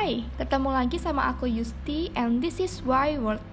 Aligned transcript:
Hai, 0.00 0.24
ketemu 0.40 0.72
lagi 0.72 0.96
sama 0.96 1.28
aku 1.28 1.44
Yusti 1.44 2.08
and 2.16 2.40
this 2.40 2.56
is 2.56 2.80
Why 2.88 3.20
World. 3.20 3.44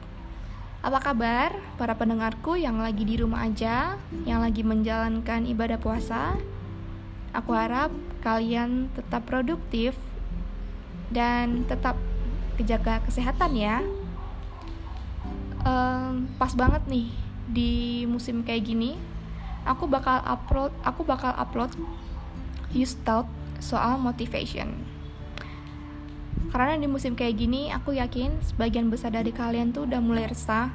Apa 0.79 1.11
kabar 1.11 1.51
para 1.75 1.91
pendengarku 1.91 2.55
yang 2.55 2.79
lagi 2.79 3.03
di 3.03 3.19
rumah 3.19 3.43
aja, 3.43 3.99
yang 4.23 4.39
lagi 4.39 4.63
menjalankan 4.63 5.43
ibadah 5.43 5.75
puasa? 5.75 6.39
Aku 7.35 7.51
harap 7.51 7.91
kalian 8.23 8.87
tetap 8.95 9.27
produktif 9.27 9.99
dan 11.11 11.67
tetap 11.67 11.99
kejaga 12.55 13.03
kesehatan 13.03 13.51
ya. 13.51 13.83
Um, 15.67 16.31
pas 16.39 16.55
banget 16.55 16.87
nih 16.87 17.11
di 17.51 17.73
musim 18.07 18.47
kayak 18.47 18.71
gini, 18.71 18.95
aku 19.67 19.83
bakal 19.83 20.23
upload, 20.23 20.71
aku 20.87 21.03
bakal 21.03 21.35
upload 21.35 21.75
Use 22.71 22.95
soal 23.59 23.99
motivation 23.99 24.86
karena 26.49 26.79
di 26.79 26.87
musim 26.87 27.13
kayak 27.13 27.35
gini 27.37 27.69
aku 27.69 27.95
yakin 27.95 28.31
sebagian 28.43 28.87
besar 28.87 29.11
dari 29.13 29.31
kalian 29.35 29.75
tuh 29.75 29.85
udah 29.85 29.99
mulai 29.99 30.25
resah 30.29 30.71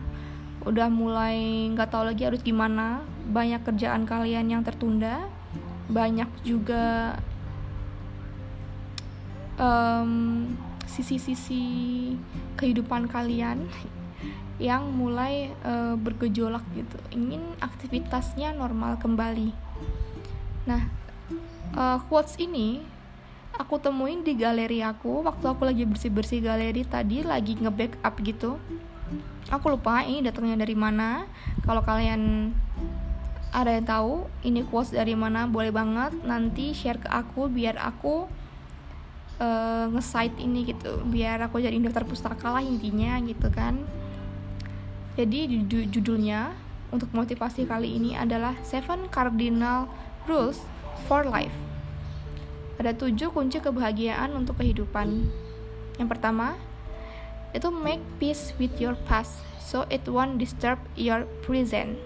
udah 0.63 0.87
mulai 0.87 1.67
nggak 1.75 1.91
tahu 1.91 2.07
lagi 2.07 2.23
harus 2.27 2.43
gimana. 2.43 3.03
Banyak 3.27 3.67
kerjaan 3.67 4.07
kalian 4.07 4.51
yang 4.51 4.63
tertunda 4.63 5.27
banyak 5.93 6.31
juga 6.47 7.19
sisi 10.89 11.23
sisi-sisi 11.23 11.65
kehidupan 12.59 13.07
kalian 13.07 13.63
yang 14.59 14.91
mulai 14.91 15.55
uh, 15.63 15.95
bergejolak 15.95 16.67
gitu. 16.75 16.99
Ingin 17.15 17.43
aktivitasnya 17.63 18.55
normal 18.59 18.99
kembali. 18.99 19.55
Nah 20.67 20.83
uh, 21.79 21.99
quotes 22.11 22.35
ini 22.43 22.83
aku 23.63 23.79
temuin 23.79 24.27
di 24.27 24.35
galeri 24.35 24.83
aku 24.83 25.23
waktu 25.23 25.47
aku 25.47 25.63
lagi 25.63 25.87
bersih-bersih 25.87 26.43
galeri 26.43 26.83
tadi 26.83 27.23
lagi 27.23 27.55
nge-backup 27.55 28.19
gitu. 28.27 28.59
Aku 29.55 29.71
lupa 29.71 30.03
ini 30.03 30.27
datangnya 30.27 30.67
dari 30.67 30.75
mana. 30.75 31.31
Kalau 31.63 31.87
kalian 31.87 32.51
ada 33.55 33.71
yang 33.71 33.87
tahu 33.87 34.27
ini 34.43 34.67
quotes 34.67 34.91
dari 34.91 35.15
mana 35.15 35.47
boleh 35.47 35.71
banget 35.71 36.19
nanti 36.27 36.75
share 36.75 36.99
ke 36.99 37.07
aku 37.07 37.47
biar 37.47 37.79
aku 37.79 38.27
uh, 39.39 39.87
nge-site 39.95 40.43
ini 40.43 40.67
gitu. 40.75 41.07
Biar 41.07 41.39
aku 41.47 41.63
jadi 41.63 41.79
daftar 41.79 42.03
pustaka 42.03 42.59
lah 42.59 42.65
intinya 42.67 43.15
gitu 43.23 43.47
kan. 43.55 43.79
Jadi 45.15 45.63
judulnya 45.87 46.51
untuk 46.91 47.15
motivasi 47.15 47.69
kali 47.69 47.95
ini 47.95 48.19
adalah 48.19 48.59
Seven 48.67 49.07
Cardinal 49.13 49.87
Rules 50.27 50.59
for 51.07 51.23
Life 51.29 51.72
ada 52.81 52.93
tujuh 52.97 53.33
kunci 53.33 53.61
kebahagiaan 53.61 54.33
untuk 54.33 54.61
kehidupan. 54.61 55.29
Yang 56.01 56.09
pertama, 56.09 56.57
itu 57.53 57.69
make 57.69 58.01
peace 58.17 58.57
with 58.57 58.73
your 58.81 58.97
past, 59.05 59.45
so 59.61 59.85
it 59.93 60.05
won't 60.09 60.41
disturb 60.41 60.81
your 60.97 61.29
present. 61.45 62.01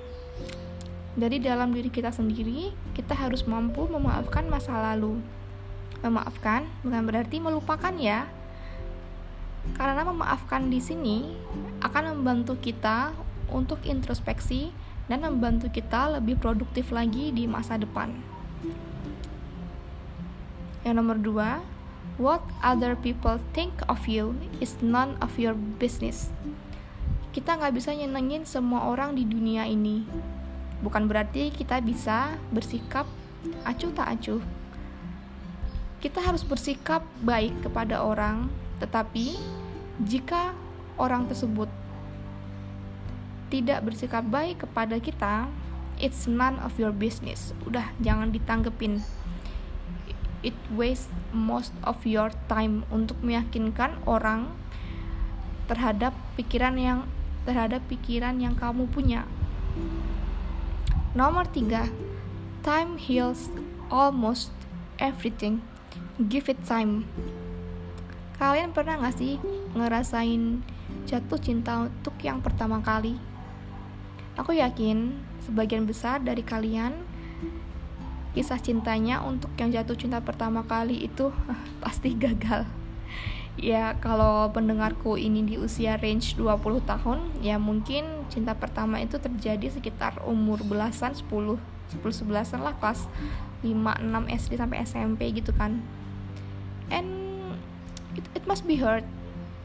Dari 1.17 1.41
dalam 1.41 1.73
diri 1.73 1.89
kita 1.89 2.13
sendiri, 2.13 2.75
kita 2.93 3.17
harus 3.17 3.47
mampu 3.49 3.89
memaafkan 3.89 4.51
masa 4.51 4.77
lalu. 4.93 5.23
Memaafkan 6.05 6.69
bukan 6.85 7.03
berarti 7.09 7.41
melupakan 7.41 7.95
ya. 7.97 8.29
Karena 9.81 10.05
memaafkan 10.05 10.69
di 10.69 10.79
sini 10.79 11.33
akan 11.81 12.21
membantu 12.21 12.61
kita 12.61 13.17
untuk 13.49 13.81
introspeksi 13.87 14.71
dan 15.07 15.23
membantu 15.23 15.71
kita 15.71 16.19
lebih 16.19 16.37
produktif 16.37 16.93
lagi 16.93 17.31
di 17.33 17.47
masa 17.47 17.79
depan. 17.79 18.13
Yang 20.87 21.03
nomor 21.03 21.19
dua, 21.19 21.51
what 22.15 22.47
other 22.63 22.95
people 22.95 23.43
think 23.51 23.75
of 23.91 24.07
you 24.07 24.39
is 24.63 24.79
none 24.79 25.19
of 25.19 25.35
your 25.35 25.59
business. 25.83 26.31
Kita 27.35 27.59
nggak 27.59 27.75
bisa 27.75 27.91
nyenengin 27.91 28.47
semua 28.47 28.87
orang 28.87 29.19
di 29.19 29.27
dunia 29.27 29.67
ini. 29.67 30.07
Bukan 30.87 31.11
berarti 31.11 31.51
kita 31.51 31.83
bisa 31.83 32.39
bersikap 32.55 33.03
acuh 33.67 33.91
tak 33.99 34.15
acuh. 34.15 34.39
Kita 35.99 36.23
harus 36.23 36.47
bersikap 36.47 37.03
baik 37.19 37.67
kepada 37.67 38.07
orang, 38.07 38.47
tetapi 38.79 39.35
jika 40.07 40.55
orang 41.03 41.27
tersebut 41.27 41.67
tidak 43.51 43.83
bersikap 43.83 44.23
baik 44.23 44.63
kepada 44.63 45.03
kita, 45.03 45.51
it's 45.99 46.31
none 46.31 46.63
of 46.63 46.79
your 46.79 46.95
business. 46.95 47.51
Udah, 47.67 47.91
jangan 47.99 48.31
ditanggepin 48.31 49.03
it 50.47 50.55
wastes 50.71 51.11
most 51.35 51.75
of 51.83 51.99
your 52.07 52.31
time 52.47 52.87
untuk 52.95 53.19
meyakinkan 53.27 53.99
orang 54.07 54.55
terhadap 55.67 56.15
pikiran 56.39 56.79
yang 56.79 57.03
terhadap 57.43 57.83
pikiran 57.91 58.39
yang 58.39 58.55
kamu 58.55 58.87
punya. 58.87 59.27
Nomor 61.19 61.51
tiga, 61.51 61.91
time 62.63 62.95
heals 62.95 63.51
almost 63.91 64.55
everything. 65.03 65.67
Give 66.23 66.47
it 66.47 66.63
time. 66.63 67.11
Kalian 68.39 68.71
pernah 68.71 69.01
gak 69.03 69.19
sih 69.19 69.43
ngerasain 69.75 70.63
jatuh 71.09 71.41
cinta 71.41 71.89
untuk 71.89 72.15
yang 72.23 72.39
pertama 72.39 72.79
kali? 72.85 73.19
Aku 74.37 74.53
yakin 74.53 75.17
sebagian 75.41 75.89
besar 75.89 76.21
dari 76.21 76.45
kalian 76.45 76.93
kisah 78.37 78.61
cintanya 78.61 79.25
untuk 79.25 79.49
yang 79.57 79.73
jatuh 79.73 79.97
cinta 79.97 80.21
pertama 80.21 80.61
kali 80.69 81.09
itu 81.09 81.33
pasti 81.83 82.13
gagal. 82.13 82.69
Ya 83.57 83.97
kalau 84.05 84.53
pendengarku 84.53 85.17
ini 85.17 85.41
di 85.41 85.57
usia 85.57 85.97
range 85.97 86.37
20 86.37 86.85
tahun 86.85 87.41
ya 87.41 87.57
mungkin 87.57 88.29
cinta 88.29 88.53
pertama 88.53 89.01
itu 89.01 89.17
terjadi 89.17 89.73
sekitar 89.73 90.21
umur 90.29 90.61
belasan 90.61 91.17
10 91.17 91.25
10 91.25 92.05
11 92.05 92.61
lah 92.61 92.77
kelas 92.77 93.09
5 93.65 93.73
6 93.73 94.37
SD 94.45 94.61
sampai 94.61 94.85
SMP 94.85 95.33
gitu 95.33 95.57
kan. 95.57 95.81
And 96.93 97.09
it, 98.13 98.29
it 98.37 98.45
must 98.45 98.69
be 98.69 98.77
hurt. 98.77 99.09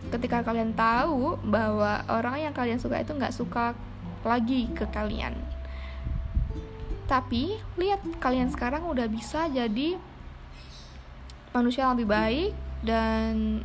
Ketika 0.07 0.47
kalian 0.47 0.71
tahu 0.71 1.35
bahwa 1.43 2.07
orang 2.07 2.47
yang 2.47 2.55
kalian 2.55 2.79
suka 2.79 3.03
itu 3.03 3.11
nggak 3.11 3.35
suka 3.35 3.75
lagi 4.23 4.71
ke 4.71 4.87
kalian 4.87 5.50
tapi 7.11 7.59
lihat 7.75 7.99
kalian 8.23 8.47
sekarang 8.47 8.87
udah 8.87 9.03
bisa 9.11 9.51
jadi 9.51 9.99
manusia 11.51 11.83
yang 11.83 11.99
lebih 11.99 12.07
baik 12.07 12.51
dan 12.87 13.59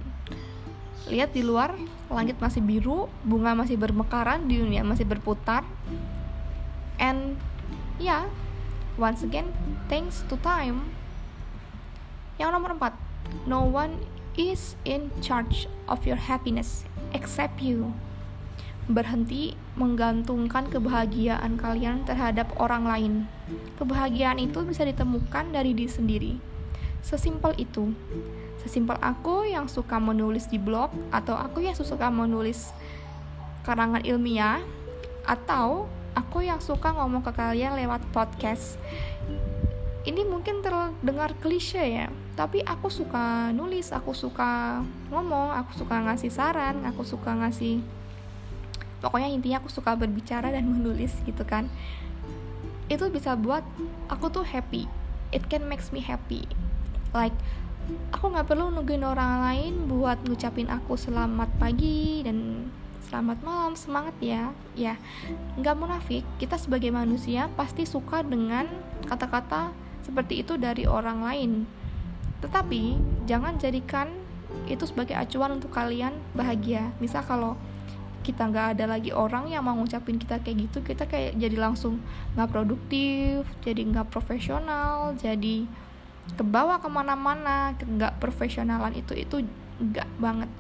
lihat 1.07 1.31
di 1.31 1.47
luar 1.47 1.79
langit 2.11 2.43
masih 2.43 2.59
biru, 2.59 3.07
bunga 3.23 3.55
masih 3.55 3.79
bermekaran, 3.79 4.43
dunia 4.51 4.83
masih 4.83 5.07
berputar. 5.07 5.63
And 6.99 7.39
ya, 8.03 8.27
yeah, 8.27 8.35
once 8.99 9.23
again, 9.23 9.55
thanks 9.87 10.27
to 10.27 10.35
time. 10.43 10.91
Yang 12.43 12.51
nomor 12.51 12.75
empat, 12.75 12.99
no 13.47 13.63
one 13.63 14.03
is 14.35 14.75
in 14.83 15.15
charge 15.23 15.71
of 15.87 16.03
your 16.03 16.19
happiness 16.19 16.83
except 17.15 17.63
you 17.63 17.95
berhenti 18.87 19.59
menggantungkan 19.75 20.71
kebahagiaan 20.71 21.59
kalian 21.59 22.07
terhadap 22.07 22.55
orang 22.63 22.87
lain. 22.87 23.13
Kebahagiaan 23.83 24.39
itu 24.39 24.63
bisa 24.63 24.87
ditemukan 24.87 25.51
dari 25.51 25.75
diri 25.75 25.91
sendiri. 25.91 26.33
Sesimpel 27.03 27.55
itu. 27.59 27.91
Sesimpel 28.63 28.99
aku 29.03 29.47
yang 29.47 29.67
suka 29.67 29.99
menulis 29.99 30.47
di 30.47 30.59
blog 30.59 30.95
atau 31.11 31.35
aku 31.35 31.63
yang 31.63 31.75
suka 31.75 32.11
menulis 32.11 32.71
karangan 33.67 34.03
ilmiah 34.07 34.63
atau 35.27 35.91
aku 36.15 36.47
yang 36.47 36.63
suka 36.63 36.95
ngomong 36.95 37.27
ke 37.27 37.35
kalian 37.35 37.75
lewat 37.75 38.03
podcast. 38.15 38.79
Ini 40.07 40.23
mungkin 40.23 40.63
terdengar 40.63 41.35
klise 41.43 41.83
ya, 41.83 42.07
tapi 42.39 42.63
aku 42.63 42.87
suka 42.87 43.51
nulis, 43.51 43.91
aku 43.91 44.15
suka 44.15 44.79
ngomong, 45.11 45.51
aku 45.51 45.83
suka 45.83 45.99
ngasih 46.07 46.31
saran, 46.31 46.87
aku 46.87 47.03
suka 47.03 47.35
ngasih 47.35 47.83
pokoknya 49.07 49.31
intinya 49.31 49.63
aku 49.63 49.71
suka 49.71 49.95
berbicara 49.95 50.51
dan 50.51 50.67
menulis 50.67 51.15
gitu 51.23 51.47
kan. 51.47 51.71
Itu 52.91 53.07
bisa 53.15 53.39
buat 53.39 53.63
aku 54.11 54.35
tuh 54.35 54.43
happy. 54.43 54.91
It 55.31 55.47
can 55.47 55.71
makes 55.71 55.95
me 55.95 56.03
happy. 56.03 56.51
Like 57.15 57.35
aku 58.11 58.35
nggak 58.35 58.51
perlu 58.51 58.75
nungguin 58.75 59.07
orang 59.07 59.47
lain 59.47 59.87
buat 59.87 60.19
ngucapin 60.27 60.67
aku 60.67 60.99
selamat 60.99 61.47
pagi 61.63 62.27
dan 62.27 62.67
selamat 63.07 63.47
malam 63.47 63.79
semangat 63.79 64.19
ya. 64.19 64.51
Ya 64.75 64.99
nggak 65.55 65.79
munafik. 65.79 66.27
Kita 66.43 66.59
sebagai 66.59 66.91
manusia 66.91 67.47
pasti 67.55 67.87
suka 67.87 68.27
dengan 68.27 68.67
kata-kata 69.07 69.71
seperti 70.03 70.43
itu 70.43 70.59
dari 70.59 70.83
orang 70.83 71.23
lain. 71.23 71.53
Tetapi 72.43 72.99
jangan 73.31 73.55
jadikan 73.63 74.11
itu 74.67 74.83
sebagai 74.83 75.15
acuan 75.15 75.63
untuk 75.63 75.71
kalian 75.71 76.19
bahagia. 76.35 76.91
Misal 76.99 77.23
kalau 77.23 77.55
kita 78.27 78.51
nggak 78.51 78.75
ada 78.75 78.91
lagi 78.91 79.15
orang 79.15 79.47
yang 79.47 79.63
mau 79.63 79.79
ngucapin 79.79 80.19
kita 80.19 80.43
kayak 80.43 80.67
gitu 80.67 80.83
kita 80.83 81.07
kayak 81.07 81.39
jadi 81.39 81.55
langsung 81.63 82.03
nggak 82.35 82.51
produktif 82.51 83.47
jadi 83.63 83.87
nggak 83.87 84.11
profesional 84.11 85.15
jadi 85.15 85.63
kebawa 86.35 86.83
ke 86.83 86.89
mana-mana 86.91 87.71
nggak 87.79 88.19
profesionalan 88.19 88.99
itu 88.99 89.15
itu 89.15 89.47
enggak 89.79 90.09
banget. 90.19 90.51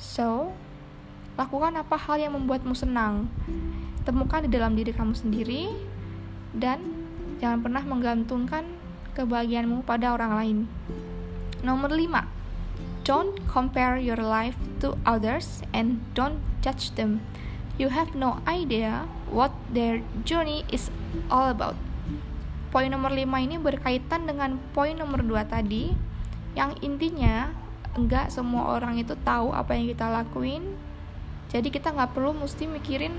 So 0.00 0.50
lakukan 1.38 1.78
apa 1.78 1.94
hal 1.94 2.18
yang 2.18 2.34
membuatmu 2.34 2.74
senang. 2.74 3.30
Temukan 4.02 4.42
di 4.42 4.50
dalam 4.50 4.74
diri 4.74 4.90
kamu 4.90 5.14
sendiri 5.14 5.70
dan 6.50 6.82
jangan 7.38 7.62
pernah 7.62 7.82
menggantungkan 7.86 8.66
kebahagiaanmu 9.14 9.86
pada 9.86 10.10
orang 10.10 10.32
lain. 10.34 10.58
Nomor 11.62 11.94
5 11.94 12.31
don't 13.02 13.34
compare 13.50 13.98
your 13.98 14.18
life 14.18 14.54
to 14.78 14.94
others 15.02 15.62
and 15.74 15.98
don't 16.14 16.38
judge 16.62 16.94
them. 16.94 17.22
You 17.78 17.90
have 17.90 18.14
no 18.14 18.38
idea 18.46 19.10
what 19.26 19.50
their 19.74 20.06
journey 20.22 20.62
is 20.70 20.86
all 21.26 21.50
about. 21.50 21.74
Poin 22.70 22.88
nomor 22.88 23.12
5 23.12 23.26
ini 23.26 23.58
berkaitan 23.58 24.24
dengan 24.24 24.56
poin 24.72 24.94
nomor 24.94 25.20
2 25.26 25.44
tadi 25.50 25.92
yang 26.54 26.78
intinya 26.80 27.50
enggak 27.92 28.32
semua 28.32 28.78
orang 28.78 28.96
itu 28.96 29.12
tahu 29.26 29.52
apa 29.52 29.76
yang 29.76 29.90
kita 29.90 30.08
lakuin. 30.08 30.62
Jadi 31.52 31.68
kita 31.68 31.92
nggak 31.92 32.16
perlu 32.16 32.32
mesti 32.32 32.64
mikirin 32.64 33.12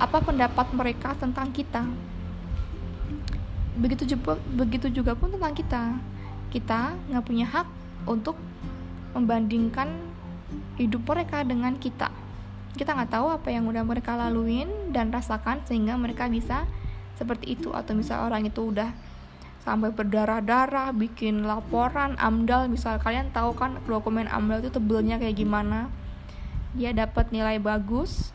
apa 0.00 0.18
pendapat 0.24 0.74
mereka 0.74 1.14
tentang 1.14 1.54
kita. 1.54 1.86
Begitu 3.78 4.16
juga 4.16 4.40
begitu 4.56 4.90
juga 4.90 5.14
pun 5.14 5.30
tentang 5.30 5.54
kita. 5.54 5.82
Kita 6.50 6.98
nggak 7.14 7.24
punya 7.26 7.46
hak 7.46 7.68
untuk 8.10 8.34
membandingkan 9.12 9.88
hidup 10.78 11.06
mereka 11.06 11.42
dengan 11.42 11.76
kita. 11.76 12.10
Kita 12.74 12.94
nggak 12.94 13.10
tahu 13.10 13.26
apa 13.34 13.48
yang 13.50 13.66
udah 13.66 13.82
mereka 13.82 14.14
laluin 14.14 14.94
dan 14.94 15.10
rasakan 15.10 15.62
sehingga 15.66 15.98
mereka 15.98 16.30
bisa 16.30 16.64
seperti 17.18 17.58
itu. 17.58 17.74
Atau 17.74 17.98
misal 17.98 18.24
orang 18.30 18.46
itu 18.46 18.70
udah 18.70 18.94
sampai 19.60 19.92
berdarah-darah 19.92 20.94
bikin 20.94 21.44
laporan 21.44 22.16
amdal. 22.16 22.70
Misal 22.70 23.02
kalian 23.02 23.34
tahu 23.34 23.52
kan 23.58 23.76
dokumen 23.84 24.30
amdal 24.30 24.62
itu 24.62 24.70
tebelnya 24.72 25.18
kayak 25.18 25.36
gimana? 25.36 25.90
Dia 26.72 26.94
dapat 26.94 27.34
nilai 27.34 27.58
bagus 27.58 28.30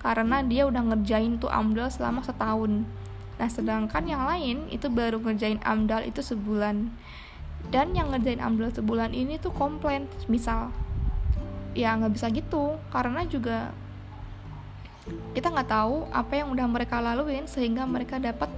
karena 0.00 0.40
dia 0.40 0.64
udah 0.64 0.80
ngerjain 0.94 1.36
tuh 1.36 1.52
amdal 1.52 1.92
selama 1.92 2.24
setahun. 2.24 2.88
Nah 3.36 3.48
sedangkan 3.48 4.04
yang 4.08 4.24
lain 4.24 4.68
itu 4.72 4.88
baru 4.88 5.20
ngerjain 5.20 5.60
amdal 5.64 6.04
itu 6.06 6.24
sebulan 6.24 6.92
dan 7.68 7.92
yang 7.92 8.08
ngerjain 8.08 8.40
amdal 8.40 8.72
sebulan 8.72 9.12
ini 9.12 9.36
tuh 9.36 9.52
komplain 9.52 10.08
misal 10.26 10.72
ya 11.76 11.94
nggak 11.94 12.16
bisa 12.16 12.26
gitu 12.32 12.80
karena 12.88 13.22
juga 13.28 13.70
kita 15.36 15.52
nggak 15.52 15.70
tahu 15.70 16.08
apa 16.10 16.32
yang 16.40 16.48
udah 16.50 16.66
mereka 16.66 16.98
laluin 16.98 17.44
sehingga 17.44 17.84
mereka 17.84 18.16
dapat 18.16 18.50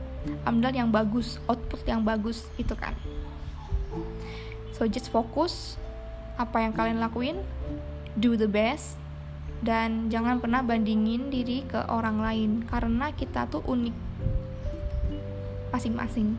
amdal 0.46 0.72
yang 0.72 0.88
bagus 0.88 1.42
output 1.50 1.82
yang 1.84 2.06
bagus 2.06 2.46
itu 2.56 2.72
kan 2.78 2.94
so 4.72 4.86
just 4.86 5.10
fokus 5.10 5.76
apa 6.38 6.64
yang 6.64 6.72
kalian 6.72 7.02
lakuin 7.02 7.36
do 8.16 8.38
the 8.38 8.48
best 8.48 8.96
dan 9.62 10.10
jangan 10.10 10.42
pernah 10.42 10.58
bandingin 10.64 11.30
diri 11.30 11.62
ke 11.62 11.78
orang 11.86 12.18
lain 12.18 12.50
karena 12.66 13.14
kita 13.14 13.46
tuh 13.46 13.62
unik 13.62 13.94
masing-masing. 15.72 16.36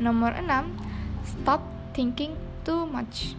Nomor 0.00 0.32
6, 0.38 0.48
stop 1.26 1.62
thinking 1.94 2.34
too 2.66 2.86
much. 2.86 3.34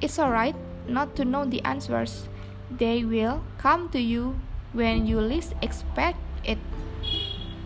It's 0.00 0.18
alright 0.18 0.56
not 0.86 1.14
to 1.20 1.26
know 1.26 1.44
the 1.44 1.62
answers. 1.62 2.28
They 2.70 3.02
will 3.02 3.42
come 3.58 3.90
to 3.94 4.00
you 4.00 4.38
when 4.72 5.06
you 5.06 5.18
least 5.18 5.54
expect 5.60 6.18
it. 6.46 6.58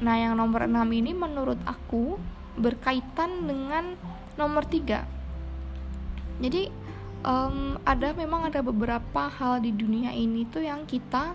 Nah, 0.01 0.17
yang 0.19 0.41
nomor 0.41 0.67
6 0.67 0.75
ini 0.91 1.13
menurut 1.13 1.61
aku 1.65 2.19
berkaitan 2.57 3.47
dengan 3.47 3.97
nomor 4.37 4.67
3. 4.67 5.05
Jadi 6.43 6.69
um, 7.25 7.81
ada 7.83 8.13
memang 8.13 8.49
ada 8.49 8.61
beberapa 8.61 9.29
hal 9.29 9.65
di 9.65 9.73
dunia 9.73 10.13
ini 10.13 10.45
tuh 10.49 10.63
yang 10.63 10.85
kita 10.85 11.35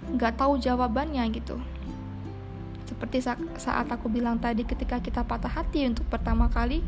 nggak 0.00 0.40
tahu 0.40 0.56
jawabannya 0.56 1.28
gitu 1.36 1.60
seperti 2.88 3.22
sa 3.22 3.38
saat 3.54 3.86
aku 3.86 4.10
bilang 4.10 4.40
tadi 4.40 4.66
ketika 4.66 4.98
kita 4.98 5.22
patah 5.22 5.52
hati 5.52 5.86
untuk 5.86 6.08
pertama 6.10 6.50
kali 6.50 6.82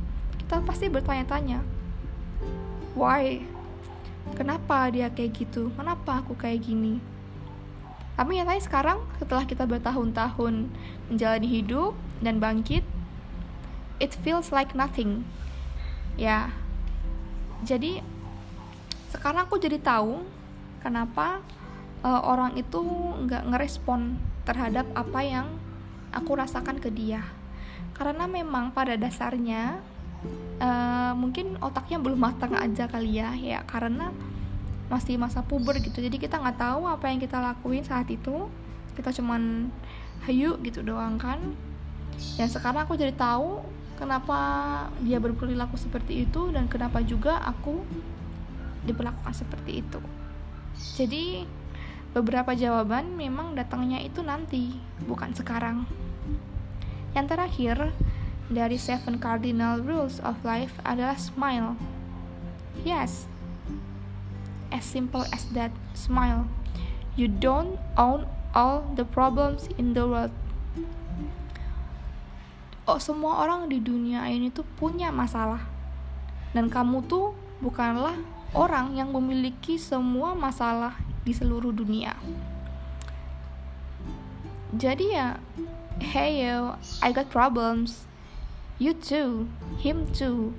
kita 0.52 0.68
pasti 0.68 0.92
bertanya-tanya 0.92 1.64
why? 2.92 3.40
Kenapa 4.36 4.92
dia 4.92 5.08
kayak 5.08 5.32
gitu? 5.32 5.72
Kenapa 5.72 6.20
aku 6.20 6.36
kayak 6.36 6.68
gini? 6.68 7.00
Tapi 8.20 8.36
nyatanya 8.36 8.60
sekarang 8.60 9.00
setelah 9.16 9.48
kita 9.48 9.64
bertahun-tahun 9.64 10.68
menjalani 11.08 11.48
hidup 11.48 11.96
dan 12.20 12.36
bangkit 12.36 12.84
it 13.96 14.12
feels 14.20 14.52
like 14.52 14.76
nothing. 14.76 15.24
Ya. 16.20 16.52
Jadi 17.64 18.04
sekarang 19.08 19.48
aku 19.48 19.56
jadi 19.56 19.80
tahu 19.80 20.20
kenapa 20.84 21.40
uh, 22.04 22.28
orang 22.28 22.60
itu 22.60 22.84
nggak 23.24 23.56
ngerespon 23.56 24.20
terhadap 24.44 24.84
apa 24.92 25.20
yang 25.24 25.48
aku 26.12 26.36
rasakan 26.36 26.76
ke 26.76 26.92
dia. 26.92 27.24
Karena 27.96 28.28
memang 28.28 28.68
pada 28.76 29.00
dasarnya 29.00 29.80
uh, 30.58 31.12
mungkin 31.16 31.58
otaknya 31.58 31.98
belum 31.98 32.18
matang 32.18 32.54
aja 32.54 32.86
kali 32.88 33.18
ya 33.18 33.34
ya 33.36 33.60
karena 33.66 34.10
masih 34.92 35.16
masa 35.16 35.40
puber 35.40 35.80
gitu 35.80 36.04
jadi 36.04 36.16
kita 36.20 36.36
nggak 36.36 36.58
tahu 36.60 36.84
apa 36.84 37.08
yang 37.08 37.18
kita 37.18 37.40
lakuin 37.40 37.82
saat 37.82 38.08
itu 38.12 38.48
kita 38.92 39.08
cuman 39.16 39.72
hayu 40.28 40.60
gitu 40.60 40.84
doang 40.84 41.16
kan 41.16 41.40
dan 42.36 42.48
sekarang 42.48 42.84
aku 42.84 42.94
jadi 42.94 43.16
tahu 43.16 43.64
kenapa 43.96 44.38
dia 45.00 45.22
berperilaku 45.22 45.78
seperti 45.78 46.26
itu 46.26 46.50
dan 46.50 46.66
kenapa 46.66 47.00
juga 47.06 47.38
aku 47.38 47.80
diperlakukan 48.82 49.34
seperti 49.34 49.78
itu. 49.84 50.00
Jadi 50.98 51.46
beberapa 52.12 52.52
jawaban 52.52 53.14
memang 53.14 53.54
datangnya 53.54 54.02
itu 54.02 54.20
nanti, 54.26 54.74
bukan 55.06 55.30
sekarang. 55.32 55.86
Yang 57.14 57.26
terakhir 57.30 57.76
dari 58.50 58.80
Seven 58.80 59.20
Cardinal 59.22 59.84
Rules 59.84 60.18
of 60.24 60.40
Life 60.42 60.80
adalah 60.82 61.14
smile. 61.14 61.78
Yes, 62.82 63.30
as 64.72 64.82
simple 64.82 65.28
as 65.30 65.46
that. 65.52 65.70
Smile. 65.92 66.48
You 67.12 67.28
don't 67.28 67.76
own 68.00 68.24
all 68.56 68.88
the 68.96 69.04
problems 69.04 69.68
in 69.76 69.92
the 69.92 70.08
world. 70.08 70.32
Oh, 72.88 72.96
semua 72.96 73.44
orang 73.44 73.68
di 73.68 73.78
dunia 73.78 74.24
ini 74.32 74.48
tuh 74.48 74.64
punya 74.80 75.12
masalah. 75.12 75.60
Dan 76.56 76.72
kamu 76.72 77.04
tuh 77.06 77.36
bukanlah 77.60 78.16
orang 78.56 78.96
yang 78.96 79.12
memiliki 79.12 79.76
semua 79.76 80.32
masalah 80.32 80.96
di 81.22 81.36
seluruh 81.36 81.70
dunia. 81.70 82.16
Jadi 84.72 85.12
ya, 85.12 85.36
hey 86.00 86.48
yo, 86.48 86.80
I 87.04 87.12
got 87.12 87.28
problems. 87.28 88.08
You 88.78 88.94
too, 88.94 89.48
him 89.78 90.08
too, 90.12 90.54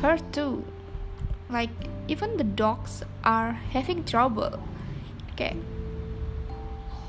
her 0.00 0.18
too. 0.32 0.64
Like 1.50 1.74
even 2.08 2.36
the 2.36 2.44
dogs 2.44 3.02
are 3.24 3.58
having 3.74 4.04
trouble. 4.04 4.60
Kayak 5.34 5.58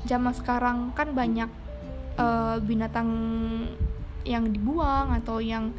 zaman 0.08 0.32
sekarang 0.32 0.78
kan 0.96 1.12
banyak 1.12 1.50
uh, 2.16 2.56
binatang 2.64 3.08
yang 4.24 4.48
dibuang 4.52 5.16
atau 5.16 5.40
yang 5.40 5.72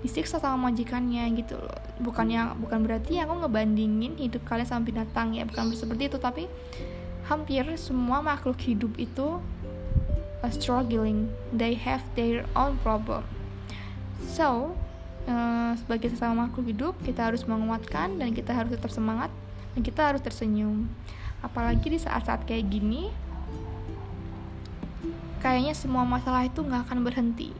disiksa 0.00 0.40
sama 0.40 0.72
majikannya 0.72 1.28
gitu 1.36 1.60
loh 1.60 1.76
bukannya 2.00 2.56
bukan 2.56 2.88
berarti 2.88 3.20
aku 3.20 3.44
ngebandingin 3.44 4.16
hidup 4.16 4.40
kalian 4.48 4.64
sama 4.64 4.88
binatang 4.88 5.36
ya 5.36 5.44
bukan 5.44 5.76
seperti 5.76 6.08
itu 6.08 6.16
tapi 6.16 6.48
hampir 7.28 7.68
semua 7.76 8.24
makhluk 8.24 8.56
hidup 8.64 8.96
itu 8.96 9.38
uh, 10.40 10.52
struggling 10.52 11.28
they 11.52 11.76
have 11.76 12.00
their 12.16 12.48
own 12.56 12.80
problem 12.80 13.20
so 14.40 14.72
uh, 15.28 15.76
sebagai 15.76 16.08
sesama 16.08 16.48
makhluk 16.48 16.72
hidup 16.72 16.94
kita 17.04 17.28
harus 17.28 17.44
menguatkan 17.44 18.16
dan 18.16 18.32
kita 18.32 18.56
harus 18.56 18.72
tetap 18.72 18.88
semangat 18.88 19.28
dan 19.76 19.84
kita 19.84 20.00
harus 20.00 20.24
tersenyum 20.24 20.88
apalagi 21.44 21.92
di 21.92 22.00
saat-saat 22.00 22.48
kayak 22.48 22.72
gini 22.72 23.12
kayaknya 25.44 25.76
semua 25.76 26.08
masalah 26.08 26.48
itu 26.48 26.64
nggak 26.64 26.88
akan 26.88 27.04
berhenti 27.04 27.52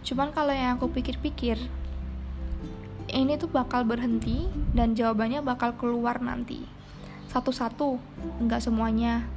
Cuman 0.00 0.32
kalau 0.32 0.52
yang 0.52 0.80
aku 0.80 0.88
pikir-pikir, 0.88 1.60
ini 3.10 3.32
tuh 3.36 3.50
bakal 3.52 3.84
berhenti 3.84 4.48
dan 4.72 4.96
jawabannya 4.96 5.44
bakal 5.44 5.76
keluar 5.76 6.24
nanti. 6.24 6.64
Satu-satu, 7.28 8.00
nggak 8.40 8.64
semuanya. 8.64 9.28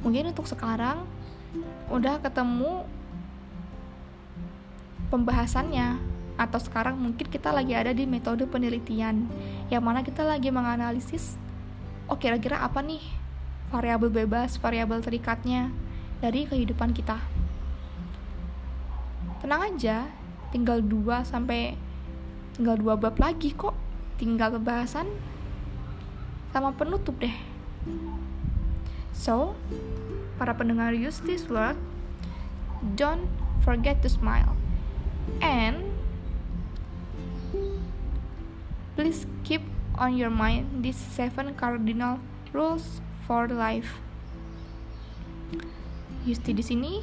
Mungkin 0.00 0.32
untuk 0.32 0.48
sekarang 0.48 1.04
udah 1.92 2.22
ketemu 2.24 2.86
pembahasannya 5.10 5.98
atau 6.40 6.56
sekarang 6.56 6.96
mungkin 6.96 7.28
kita 7.28 7.52
lagi 7.52 7.76
ada 7.76 7.92
di 7.92 8.08
metode 8.08 8.48
penelitian 8.48 9.28
yang 9.68 9.82
mana 9.84 10.00
kita 10.00 10.24
lagi 10.24 10.48
menganalisis 10.48 11.36
oh 12.08 12.16
kira-kira 12.16 12.64
apa 12.64 12.80
nih 12.80 13.02
variabel 13.70 14.10
bebas, 14.10 14.56
variabel 14.56 15.04
terikatnya 15.04 15.68
dari 16.24 16.48
kehidupan 16.48 16.96
kita 16.96 17.20
tenang 19.44 19.74
aja 19.74 20.08
tinggal 20.54 20.80
dua 20.80 21.22
sampai 21.22 21.76
tinggal 22.56 22.76
dua 22.76 22.94
bab 22.96 23.16
lagi 23.20 23.52
kok 23.52 23.72
tinggal 24.20 24.52
pembahasan 24.52 25.08
sama 26.52 26.74
penutup 26.74 27.16
deh. 27.22 27.32
So, 29.14 29.54
para 30.36 30.52
pendengar 30.52 30.92
Use 30.92 31.22
This 31.22 31.46
Word, 31.46 31.78
don't 32.98 33.24
forget 33.62 34.02
to 34.02 34.10
smile. 34.10 34.52
And 35.40 35.90
please 38.96 39.26
keep 39.44 39.62
on 39.96 40.16
your 40.16 40.30
mind 40.30 40.84
these 40.84 40.96
seven 40.96 41.54
cardinal 41.54 42.20
rules 42.52 43.00
for 43.26 43.48
life. 43.48 44.00
Yusti 46.26 46.52
di 46.52 46.62
sini. 46.62 46.94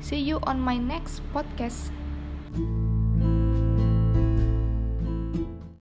See 0.00 0.20
you 0.20 0.40
on 0.44 0.60
my 0.60 0.76
next 0.76 1.20
podcast. 1.32 1.92